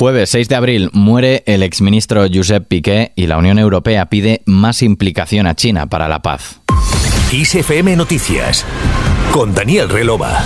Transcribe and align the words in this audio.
Jueves 0.00 0.30
6 0.30 0.48
de 0.48 0.54
abril 0.54 0.90
muere 0.94 1.42
el 1.44 1.62
exministro 1.62 2.24
Josep 2.32 2.66
Piqué 2.66 3.12
y 3.16 3.26
la 3.26 3.36
Unión 3.36 3.58
Europea 3.58 4.06
pide 4.06 4.40
más 4.46 4.80
implicación 4.82 5.46
a 5.46 5.54
China 5.54 5.88
para 5.88 6.08
la 6.08 6.22
paz. 6.22 6.62
ISFM 7.30 7.96
Noticias 7.96 8.64
con 9.30 9.52
Daniel 9.54 9.90
Relova. 9.90 10.42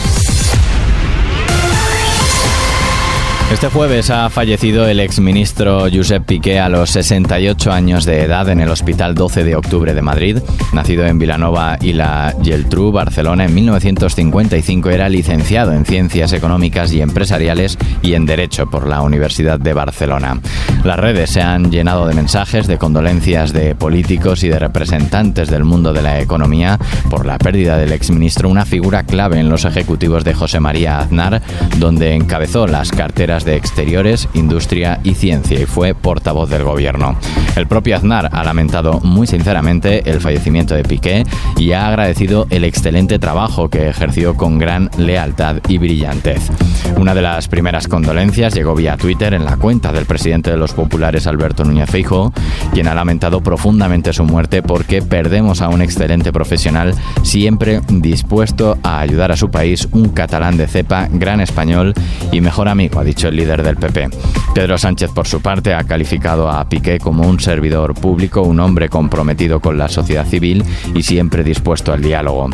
Este 3.55 3.69
jueves 3.69 4.11
ha 4.11 4.29
fallecido 4.31 4.89
el 4.89 4.99
exministro 4.99 5.87
Josep 5.91 6.25
Piqué 6.25 6.59
a 6.59 6.69
los 6.69 6.91
68 6.91 7.71
años 7.71 8.05
de 8.05 8.23
edad 8.23 8.49
en 8.49 8.61
el 8.61 8.69
Hospital 8.69 9.15
12 9.15 9.45
de 9.45 9.55
Octubre 9.55 9.95
de 9.95 10.03
Madrid. 10.03 10.39
Nacido 10.73 11.07
en 11.07 11.21
Vilanova 11.21 11.79
y 11.81 11.93
la 11.93 12.35
Geltrú, 12.43 12.91
Barcelona, 12.91 13.45
en 13.45 13.55
1955 13.55 14.91
era 14.91 15.09
licenciado 15.09 15.73
en 15.73 15.87
Ciencias 15.87 16.33
Económicas 16.33 16.93
y 16.93 17.01
Empresariales 17.01 17.79
y 18.03 18.15
en 18.15 18.27
Derecho 18.27 18.69
por 18.69 18.89
la 18.89 19.03
Universidad 19.03 19.61
de 19.61 19.73
Barcelona. 19.73 20.41
Las 20.85 20.99
redes 20.99 21.31
se 21.31 21.41
han 21.41 21.71
llenado 21.71 22.07
de 22.07 22.13
mensajes 22.13 22.67
de 22.67 22.77
condolencias 22.77 23.55
de 23.55 23.75
políticos 23.75 24.45
y 24.45 24.49
de 24.49 24.59
representantes 24.59 25.49
del 25.49 25.65
mundo 25.65 25.95
de 25.95 26.03
la 26.03 26.21
economía 26.21 26.79
por 27.09 27.25
la 27.25 27.39
pérdida 27.39 27.79
del 27.79 27.91
exministro, 27.91 28.51
una 28.51 28.67
figura 28.67 29.03
clave 29.03 29.41
en 29.41 29.49
los 29.49 29.65
ejecutivos 29.65 30.25
de 30.25 30.35
José 30.35 30.61
María 30.61 30.99
Aznar, 30.99 31.41
donde 31.79 32.15
encabezó 32.15 32.67
las 32.67 32.91
carteras 32.91 33.47
de 33.47 33.57
Exteriores, 33.57 34.29
Industria 34.35 35.01
y 35.05 35.15
Ciencia 35.15 35.59
y 35.59 35.65
fue 35.65 35.95
portavoz 35.95 36.51
del 36.51 36.65
gobierno. 36.65 37.17
El 37.57 37.67
propio 37.67 37.97
Aznar 37.97 38.29
ha 38.31 38.45
lamentado 38.45 39.01
muy 39.01 39.27
sinceramente 39.27 40.11
el 40.11 40.21
fallecimiento 40.21 40.75
de 40.75 40.83
Piqué 40.83 41.25
y 41.57 41.73
ha 41.73 41.89
agradecido 41.89 42.47
el 42.51 42.63
excelente 42.63 43.19
trabajo 43.19 43.71
que 43.71 43.89
ejerció 43.89 44.37
con 44.37 44.59
gran 44.59 44.91
lealtad 44.99 45.57
y 45.67 45.79
brillantez. 45.79 46.51
Una 46.99 47.15
de 47.15 47.23
las 47.23 47.49
primeras 47.49 47.89
condolencias 47.89 48.55
llegó 48.55 48.75
vía 48.75 48.99
Twitter 48.99 49.33
en 49.33 49.47
la 49.47 49.57
cuenta 49.57 49.91
del 49.91 50.05
presidente 50.05 50.51
de 50.51 50.59
los 50.59 50.74
populares 50.75 51.27
Alberto 51.27 51.65
Núñez 51.65 51.91
Feijóo, 51.91 52.33
quien 52.73 52.89
ha 52.89 52.95
lamentado 52.95 53.41
profundamente 53.41 54.13
su 54.13 54.25
muerte 54.25 54.63
porque 54.63 55.01
perdemos 55.01 55.63
a 55.63 55.69
un 55.69 55.83
excelente 55.83 56.33
profesional 56.33 56.95
siempre 57.23 57.81
dispuesto 57.89 58.79
a 58.83 59.01
ayudar 59.01 59.33
a 59.33 59.37
su 59.37 59.51
país, 59.51 59.89
un 59.93 60.11
catalán 60.11 60.57
de 60.57 60.67
cepa, 60.67 61.09
gran 61.11 61.41
español 61.41 61.95
y 62.33 62.41
mejor 62.41 62.69
amigo, 62.69 63.01
ha 63.01 63.05
dicho 63.05 63.29
el 63.29 63.37
líder 63.37 63.63
del 63.63 63.77
PP. 63.77 64.11
Pedro 64.55 64.79
Sánchez, 64.79 65.11
por 65.11 65.27
su 65.27 65.41
parte, 65.41 65.75
ha 65.75 65.85
calificado 65.85 66.51
a 66.51 66.69
Piqué 66.69 66.99
como 66.99 67.27
un 67.27 67.41
servidor 67.41 67.95
público, 67.95 68.43
un 68.43 68.61
hombre 68.61 68.89
comprometido 68.89 69.61
con 69.61 69.79
la 69.79 69.89
sociedad 69.89 70.27
civil 70.27 70.65
y 70.95 71.03
siempre 71.03 71.43
dispuesto 71.43 71.93
al 71.93 72.03
diálogo. 72.03 72.51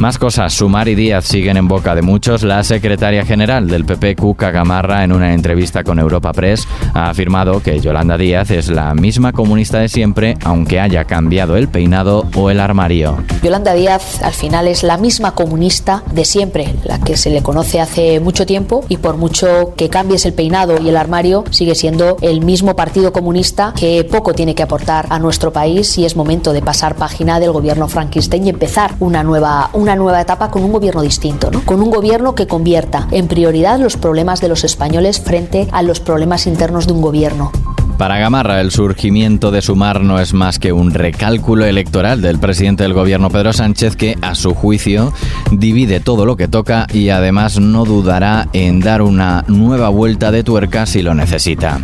Más 0.00 0.16
cosas, 0.16 0.54
Sumar 0.54 0.88
y 0.88 0.94
Díaz 0.94 1.26
siguen 1.26 1.58
en 1.58 1.68
boca 1.68 1.94
de 1.94 2.00
muchos. 2.00 2.42
La 2.42 2.64
secretaria 2.64 3.26
general 3.26 3.68
del 3.68 3.84
PP, 3.84 4.16
Cuca 4.16 4.50
Gamarra, 4.50 5.04
en 5.04 5.12
una 5.12 5.34
entrevista 5.34 5.84
con 5.84 5.98
Europa 5.98 6.32
Press, 6.32 6.66
ha 6.94 7.10
afirmado 7.10 7.62
que 7.62 7.78
Yolanda 7.80 8.16
Díaz 8.16 8.50
es 8.50 8.70
la 8.70 8.94
misma 8.94 9.32
comunista 9.32 9.78
de 9.78 9.90
siempre, 9.90 10.38
aunque 10.42 10.80
haya 10.80 11.04
cambiado 11.04 11.54
el 11.54 11.68
peinado 11.68 12.26
o 12.34 12.48
el 12.48 12.60
armario. 12.60 13.22
Yolanda 13.42 13.74
Díaz 13.74 14.22
al 14.22 14.32
final 14.32 14.68
es 14.68 14.84
la 14.84 14.96
misma 14.96 15.32
comunista 15.32 16.02
de 16.10 16.24
siempre, 16.24 16.74
la 16.84 16.98
que 16.98 17.18
se 17.18 17.28
le 17.28 17.42
conoce 17.42 17.78
hace 17.78 18.20
mucho 18.20 18.46
tiempo 18.46 18.86
y 18.88 18.96
por 18.96 19.18
mucho 19.18 19.74
que 19.76 19.90
cambies 19.90 20.24
el 20.24 20.32
peinado 20.32 20.80
y 20.80 20.88
el 20.88 20.96
armario, 20.96 21.44
sigue 21.50 21.74
siendo 21.74 22.16
el 22.22 22.40
mismo 22.40 22.74
Partido 22.74 23.12
Comunista 23.12 23.74
que 23.78 24.04
poco 24.04 24.32
tiene 24.32 24.54
que 24.54 24.62
aportar 24.62 25.08
a 25.10 25.18
nuestro 25.18 25.52
país 25.52 25.98
y 25.98 26.06
es 26.06 26.16
momento 26.16 26.54
de 26.54 26.62
pasar 26.62 26.94
página 26.94 27.38
del 27.38 27.52
gobierno 27.52 27.86
Frankenstein 27.86 28.46
y 28.46 28.48
empezar 28.48 28.94
una 28.98 29.22
nueva, 29.22 29.68
nueva 29.96 30.20
etapa 30.20 30.50
con 30.50 30.64
un 30.64 30.72
gobierno 30.72 31.02
distinto, 31.02 31.50
¿no? 31.50 31.64
con 31.64 31.80
un 31.82 31.90
gobierno 31.90 32.34
que 32.34 32.46
convierta 32.46 33.08
en 33.10 33.28
prioridad 33.28 33.78
los 33.78 33.96
problemas 33.96 34.40
de 34.40 34.48
los 34.48 34.64
españoles 34.64 35.20
frente 35.20 35.68
a 35.72 35.82
los 35.82 36.00
problemas 36.00 36.46
internos 36.46 36.86
de 36.86 36.92
un 36.92 37.02
gobierno. 37.02 37.52
Para 38.00 38.16
Gamarra, 38.16 38.62
el 38.62 38.70
surgimiento 38.70 39.50
de 39.50 39.60
Sumar 39.60 40.00
no 40.00 40.18
es 40.20 40.32
más 40.32 40.58
que 40.58 40.72
un 40.72 40.94
recálculo 40.94 41.66
electoral 41.66 42.22
del 42.22 42.38
presidente 42.38 42.82
del 42.82 42.94
gobierno 42.94 43.28
Pedro 43.28 43.52
Sánchez 43.52 43.94
que, 43.94 44.16
a 44.22 44.34
su 44.34 44.54
juicio, 44.54 45.12
divide 45.50 46.00
todo 46.00 46.24
lo 46.24 46.34
que 46.34 46.48
toca 46.48 46.86
y 46.94 47.10
además 47.10 47.60
no 47.60 47.84
dudará 47.84 48.48
en 48.54 48.80
dar 48.80 49.02
una 49.02 49.44
nueva 49.48 49.90
vuelta 49.90 50.30
de 50.30 50.42
tuerca 50.42 50.86
si 50.86 51.02
lo 51.02 51.12
necesita. 51.12 51.78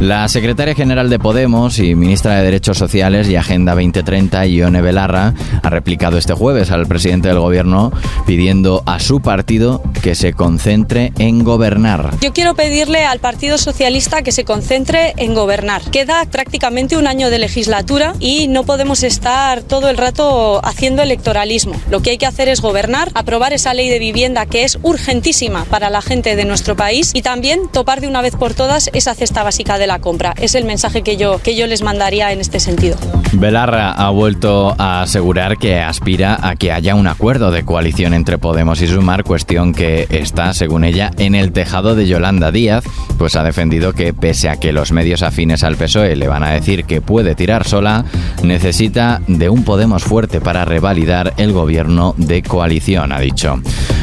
La 0.00 0.26
secretaria 0.28 0.74
general 0.74 1.08
de 1.08 1.20
Podemos 1.20 1.78
y 1.78 1.94
ministra 1.94 2.34
de 2.36 2.42
Derechos 2.42 2.76
Sociales 2.76 3.28
y 3.28 3.36
Agenda 3.36 3.74
2030, 3.74 4.46
Ione 4.46 4.80
Belarra, 4.80 5.34
ha 5.62 5.70
replicado 5.70 6.18
este 6.18 6.32
jueves 6.32 6.72
al 6.72 6.88
presidente 6.88 7.28
del 7.28 7.38
gobierno 7.38 7.92
pidiendo 8.26 8.82
a 8.86 8.98
su 8.98 9.20
partido 9.20 9.82
que 10.02 10.16
se 10.16 10.32
concentre 10.32 11.12
en 11.18 11.44
gobernar. 11.44 12.10
Yo 12.22 12.32
quiero 12.32 12.54
pedirle 12.54 13.04
al 13.04 13.20
Partido 13.20 13.56
Socialista 13.56 14.22
que 14.22 14.32
se 14.32 14.44
concentre 14.44 15.12
en 15.16 15.34
gobernar 15.34 15.59
Queda 15.92 16.24
prácticamente 16.24 16.96
un 16.96 17.06
año 17.06 17.28
de 17.28 17.38
legislatura 17.38 18.14
y 18.18 18.48
no 18.48 18.64
podemos 18.64 19.02
estar 19.02 19.60
todo 19.60 19.90
el 19.90 19.98
rato 19.98 20.64
haciendo 20.64 21.02
electoralismo. 21.02 21.74
Lo 21.90 22.00
que 22.00 22.10
hay 22.10 22.18
que 22.18 22.24
hacer 22.24 22.48
es 22.48 22.62
gobernar, 22.62 23.10
aprobar 23.14 23.52
esa 23.52 23.74
ley 23.74 23.90
de 23.90 23.98
vivienda 23.98 24.46
que 24.46 24.64
es 24.64 24.78
urgentísima 24.82 25.66
para 25.66 25.90
la 25.90 26.00
gente 26.00 26.34
de 26.34 26.46
nuestro 26.46 26.76
país 26.76 27.10
y 27.12 27.20
también 27.20 27.68
topar 27.70 28.00
de 28.00 28.08
una 28.08 28.22
vez 28.22 28.36
por 28.36 28.54
todas 28.54 28.88
esa 28.94 29.14
cesta 29.14 29.42
básica 29.42 29.76
de 29.76 29.86
la 29.86 29.98
compra. 29.98 30.34
Es 30.40 30.54
el 30.54 30.64
mensaje 30.64 31.02
que 31.02 31.18
yo, 31.18 31.40
que 31.42 31.54
yo 31.54 31.66
les 31.66 31.82
mandaría 31.82 32.32
en 32.32 32.40
este 32.40 32.58
sentido. 32.58 32.96
Belarra 33.32 33.92
ha 33.92 34.08
vuelto 34.10 34.74
a 34.78 35.02
asegurar 35.02 35.58
que 35.58 35.78
aspira 35.78 36.38
a 36.40 36.56
que 36.56 36.72
haya 36.72 36.94
un 36.94 37.06
acuerdo 37.06 37.50
de 37.50 37.64
coalición 37.64 38.14
entre 38.14 38.38
Podemos 38.38 38.80
y 38.80 38.86
Sumar, 38.86 39.24
cuestión 39.24 39.74
que 39.74 40.06
está, 40.08 40.54
según 40.54 40.84
ella, 40.84 41.10
en 41.18 41.34
el 41.34 41.52
tejado 41.52 41.94
de 41.94 42.06
Yolanda 42.06 42.50
Díaz, 42.50 42.84
pues 43.18 43.36
ha 43.36 43.44
defendido 43.44 43.92
que 43.92 44.14
pese 44.14 44.48
a 44.48 44.56
que 44.56 44.72
los 44.72 44.90
medios 44.92 45.22
afines 45.22 45.49
al 45.50 45.76
PSOE 45.76 46.14
le 46.14 46.28
van 46.28 46.44
a 46.44 46.52
decir 46.52 46.84
que 46.84 47.00
puede 47.00 47.34
tirar 47.34 47.66
sola, 47.66 48.04
necesita 48.42 49.20
de 49.26 49.48
un 49.48 49.64
Podemos 49.64 50.04
fuerte 50.04 50.40
para 50.40 50.64
revalidar 50.64 51.34
el 51.36 51.52
gobierno 51.52 52.14
de 52.16 52.42
coalición, 52.42 53.12
ha 53.12 53.18
dicho. 53.18 53.60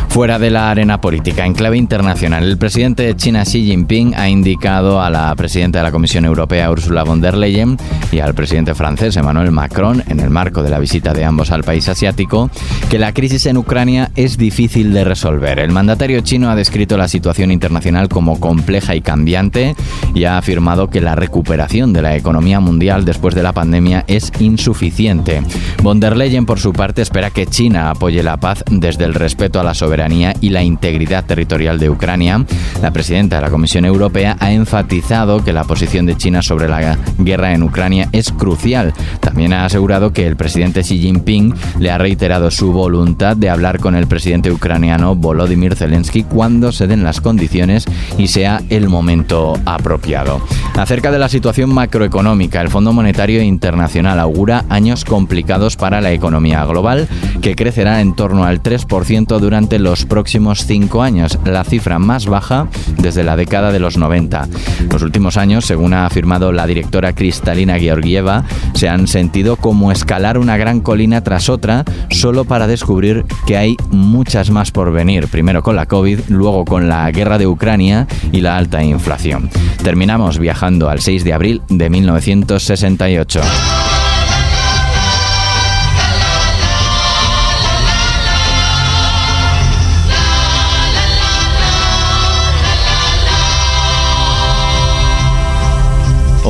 Fuera 0.10 0.40
de 0.40 0.50
la 0.50 0.72
arena 0.72 1.00
política, 1.00 1.46
en 1.46 1.54
clave 1.54 1.78
internacional, 1.78 2.44
el 2.44 2.58
presidente 2.58 3.04
de 3.04 3.16
China 3.16 3.44
Xi 3.44 3.66
Jinping 3.66 4.16
ha 4.16 4.30
indicado 4.30 5.00
a 5.00 5.12
la 5.12 5.36
presidenta 5.36 5.78
de 5.80 5.84
la 5.84 5.92
Comisión 5.92 6.26
Europea 6.26 6.72
Ursula 6.72 7.04
von 7.04 7.22
der 7.22 7.38
Leyen 7.38 7.78
y 8.12 8.20
al 8.20 8.34
presidente 8.34 8.74
francés 8.74 9.16
Emmanuel 9.16 9.52
Macron, 9.52 10.04
en 10.08 10.20
el 10.20 10.32
marco 10.32 10.64
de 10.64 10.72
la 10.72 10.80
visita 10.80 11.14
de 11.14 11.24
ambos 11.24 11.52
al 11.52 11.64
país 11.64 11.88
asiático, 11.88 12.50
que 12.90 12.98
la 12.98 13.14
crisis 13.14 13.46
en 13.46 13.58
Ucrania 13.58 14.10
es 14.16 14.40
difícil 14.40 14.92
de 14.92 15.04
resolver. 15.04 15.60
El 15.60 15.72
mandatario 15.72 16.22
chino 16.22 16.50
ha 16.50 16.56
descrito 16.56 16.98
la 16.98 17.08
situación 17.08 17.52
internacional 17.52 18.10
como 18.10 18.40
compleja 18.40 18.96
y 18.96 19.02
cambiante 19.02 19.76
y 20.16 20.24
ha 20.24 20.40
afirmado 20.40 20.90
que 20.90 21.02
la 21.02 21.16
recuperación 21.16 21.94
de 21.94 22.02
la 22.02 22.16
economía 22.16 22.60
mundial 22.60 23.06
después 23.06 23.36
de 23.36 23.44
la 23.44 23.54
pandemia 23.54 24.04
es 24.08 24.32
insuficiente. 24.40 25.44
Von 25.84 26.00
der 26.00 26.18
Leyen, 26.18 26.48
por 26.48 26.60
su 26.60 26.74
parte, 26.74 27.04
espera 27.04 27.30
que 27.30 27.46
China 27.46 27.92
apoye 27.92 28.24
la 28.24 28.38
paz 28.38 28.64
desde 28.72 29.06
el 29.06 29.14
respeto 29.14 29.60
a 29.60 29.64
la 29.64 29.76
soberanía 29.76 29.97
y 30.42 30.50
la 30.52 30.62
integridad 30.62 31.26
territorial 31.26 31.80
de 31.80 31.90
Ucrania. 31.90 32.46
La 32.84 32.92
presidenta 32.92 33.38
de 33.38 33.42
la 33.42 33.50
Comisión 33.50 33.84
Europea 33.84 34.38
ha 34.40 34.52
enfatizado 34.52 35.44
que 35.44 35.54
la 35.54 35.64
posición 35.64 36.06
de 36.06 36.16
China 36.16 36.44
sobre 36.44 36.68
la 36.68 36.98
guerra 37.18 37.54
en 37.54 37.64
Ucrania 37.64 38.08
es 38.12 38.32
crucial. 38.32 38.94
También 39.22 39.54
ha 39.54 39.66
asegurado 39.66 40.14
que 40.14 40.28
el 40.28 40.36
presidente 40.36 40.82
Xi 40.82 41.00
Jinping 41.00 41.56
le 41.80 41.90
ha 41.90 41.98
reiterado 41.98 42.52
su 42.52 42.72
voluntad 42.72 43.36
de 43.36 43.50
hablar 43.50 43.80
con 43.80 43.96
el 43.96 44.06
presidente 44.06 44.52
ucraniano 44.52 45.16
Volodymyr 45.16 45.76
Zelensky 45.76 46.24
cuando 46.24 46.72
se 46.72 46.86
den 46.86 47.04
las 47.04 47.20
condiciones 47.20 47.86
y 48.20 48.28
sea 48.28 48.62
el 48.70 48.90
momento 48.90 49.60
apropiado. 49.66 50.42
Acerca 50.76 51.12
de 51.12 51.18
la 51.18 51.28
situación 51.28 51.74
macroeconómica, 51.74 52.62
el 52.62 52.70
Fondo 52.70 52.94
Monetario 52.94 53.42
Internacional 53.42 54.20
augura 54.20 54.66
años 54.70 55.06
complicados 55.06 55.76
para 55.76 56.02
la 56.02 56.12
economía 56.12 56.64
global, 56.66 57.08
que 57.42 57.56
crecerá 57.56 58.02
en 58.02 58.14
torno 58.14 58.44
al 58.44 58.62
3% 58.62 59.40
durante 59.40 59.80
los 59.80 59.87
próximos 60.06 60.66
cinco 60.66 61.02
años, 61.02 61.40
la 61.46 61.64
cifra 61.64 61.98
más 61.98 62.26
baja 62.26 62.68
desde 62.98 63.24
la 63.24 63.36
década 63.36 63.72
de 63.72 63.80
los 63.80 63.98
90. 63.98 64.48
Los 64.92 65.02
últimos 65.02 65.38
años, 65.38 65.66
según 65.66 65.94
ha 65.94 66.06
afirmado 66.06 66.52
la 66.52 66.68
directora 66.68 67.14
Cristalina 67.14 67.80
Georgieva, 67.80 68.44
se 68.74 68.90
han 68.90 69.08
sentido 69.08 69.56
como 69.56 69.92
escalar 69.92 70.38
una 70.38 70.58
gran 70.58 70.82
colina 70.82 71.24
tras 71.24 71.50
otra, 71.50 71.86
solo 72.10 72.44
para 72.44 72.68
descubrir 72.68 73.26
que 73.46 73.58
hay 73.58 73.78
muchas 73.90 74.50
más 74.50 74.72
por 74.72 74.92
venir, 74.92 75.28
primero 75.28 75.64
con 75.64 75.76
la 75.76 75.86
COVID, 75.86 76.20
luego 76.28 76.66
con 76.66 76.90
la 76.90 77.10
guerra 77.12 77.38
de 77.38 77.48
Ucrania 77.48 78.08
y 78.32 78.42
la 78.42 78.58
alta 78.58 78.84
inflación. 78.84 79.50
Terminamos 79.84 80.38
viajando 80.38 80.90
al 80.90 81.00
6 81.00 81.24
de 81.24 81.34
abril 81.34 81.62
de 81.70 81.90
1968. 81.90 83.42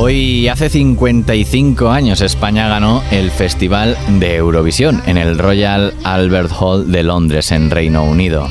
Hoy, 0.00 0.46
hace 0.46 0.70
55 0.70 1.90
años, 1.90 2.20
España 2.20 2.68
ganó 2.68 3.02
el 3.10 3.32
Festival 3.32 3.98
de 4.20 4.36
Eurovisión 4.36 5.02
en 5.06 5.16
el 5.16 5.36
Royal 5.36 5.92
Albert 6.04 6.52
Hall 6.52 6.92
de 6.92 7.02
Londres, 7.02 7.50
en 7.50 7.68
Reino 7.68 8.04
Unido. 8.04 8.48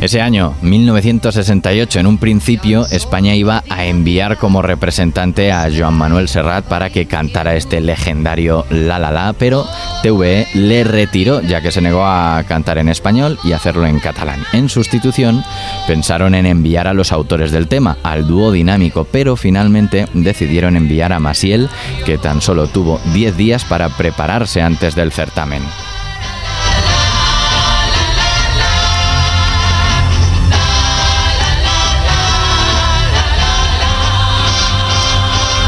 Ese 0.00 0.20
año, 0.20 0.54
1968, 0.62 1.98
en 1.98 2.06
un 2.06 2.18
principio, 2.18 2.86
España 2.92 3.34
iba 3.34 3.64
a 3.68 3.84
enviar 3.84 4.38
como 4.38 4.62
representante 4.62 5.50
a 5.50 5.68
Joan 5.76 5.94
Manuel 5.94 6.28
Serrat 6.28 6.64
para 6.66 6.88
que 6.90 7.06
cantara 7.06 7.56
este 7.56 7.80
legendario 7.80 8.64
La 8.70 9.00
La 9.00 9.10
La, 9.10 9.32
pero 9.32 9.66
TVE 10.04 10.46
le 10.54 10.84
retiró 10.84 11.42
ya 11.42 11.60
que 11.62 11.72
se 11.72 11.80
negó 11.80 12.04
a 12.04 12.44
cantar 12.46 12.78
en 12.78 12.88
español 12.88 13.40
y 13.42 13.52
hacerlo 13.52 13.86
en 13.86 13.98
catalán. 13.98 14.44
En 14.52 14.68
sustitución, 14.68 15.42
pensaron 15.88 16.36
en 16.36 16.46
enviar 16.46 16.86
a 16.86 16.94
los 16.94 17.10
autores 17.10 17.50
del 17.50 17.66
tema, 17.66 17.98
al 18.04 18.28
dúo 18.28 18.52
dinámico, 18.52 19.04
pero 19.10 19.34
finalmente 19.34 20.06
decidieron 20.14 20.76
enviar 20.76 21.12
a 21.12 21.18
Masiel, 21.18 21.68
que 22.06 22.18
tan 22.18 22.40
solo 22.40 22.68
tuvo 22.68 23.00
10 23.14 23.36
días 23.36 23.64
para 23.64 23.88
prepararse 23.88 24.62
antes 24.62 24.94
del 24.94 25.10
certamen. 25.10 25.62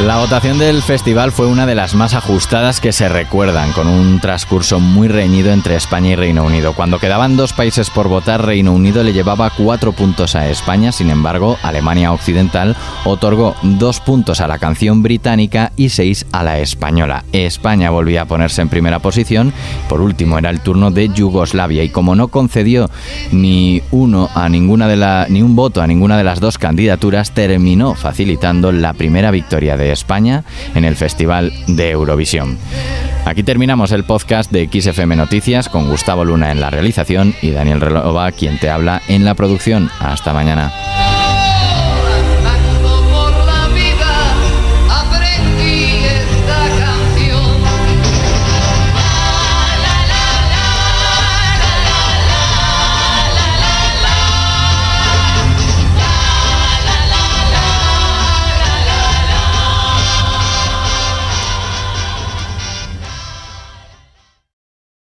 La 0.06 0.16
votación 0.16 0.58
del 0.58 0.80
festival 0.80 1.30
fue 1.30 1.46
una 1.46 1.66
de 1.66 1.74
las 1.74 1.94
más 1.94 2.14
ajustadas 2.14 2.80
que 2.80 2.90
se 2.90 3.10
recuerdan, 3.10 3.70
con 3.72 3.86
un 3.86 4.18
transcurso 4.18 4.80
muy 4.80 5.08
reñido 5.08 5.52
entre 5.52 5.76
España 5.76 6.10
y 6.10 6.16
Reino 6.16 6.42
Unido. 6.42 6.72
Cuando 6.72 6.98
quedaban 6.98 7.36
dos 7.36 7.52
países 7.52 7.90
por 7.90 8.08
votar, 8.08 8.46
Reino 8.46 8.72
Unido 8.72 9.04
le 9.04 9.12
llevaba 9.12 9.50
cuatro 9.50 9.92
puntos 9.92 10.36
a 10.36 10.48
España, 10.48 10.90
sin 10.90 11.10
embargo, 11.10 11.58
Alemania 11.62 12.12
Occidental 12.12 12.76
otorgó 13.04 13.54
dos 13.62 14.00
puntos 14.00 14.40
a 14.40 14.48
la 14.48 14.58
canción 14.58 15.02
británica 15.02 15.70
y 15.76 15.90
seis 15.90 16.24
a 16.32 16.44
la 16.44 16.60
española. 16.60 17.24
España 17.32 17.90
volvía 17.90 18.22
a 18.22 18.26
ponerse 18.26 18.62
en 18.62 18.70
primera 18.70 19.00
posición, 19.00 19.52
por 19.86 20.00
último 20.00 20.38
era 20.38 20.48
el 20.48 20.60
turno 20.60 20.90
de 20.90 21.10
Yugoslavia 21.10 21.84
y 21.84 21.90
como 21.90 22.16
no 22.16 22.28
concedió 22.28 22.90
ni 23.32 23.82
uno 23.90 24.30
a 24.34 24.48
ninguna 24.48 24.88
de 24.88 24.96
la, 24.96 25.26
ni 25.28 25.42
un 25.42 25.54
voto 25.54 25.82
a 25.82 25.86
ninguna 25.86 26.16
de 26.16 26.24
las 26.24 26.40
dos 26.40 26.56
candidaturas, 26.56 27.32
terminó 27.32 27.94
facilitando 27.94 28.72
la 28.72 28.94
primera 28.94 29.30
victoria 29.30 29.76
España 29.92 30.44
en 30.74 30.84
el 30.84 30.96
Festival 30.96 31.52
de 31.66 31.90
Eurovisión. 31.90 32.58
Aquí 33.24 33.42
terminamos 33.42 33.92
el 33.92 34.04
podcast 34.04 34.50
de 34.50 34.68
XFM 34.72 35.16
Noticias 35.16 35.68
con 35.68 35.88
Gustavo 35.88 36.24
Luna 36.24 36.50
en 36.52 36.60
la 36.60 36.70
realización 36.70 37.34
y 37.42 37.50
Daniel 37.50 37.80
Relova 37.80 38.32
quien 38.32 38.58
te 38.58 38.70
habla 38.70 39.02
en 39.08 39.24
la 39.24 39.34
producción. 39.34 39.90
Hasta 40.00 40.32
mañana. 40.32 40.72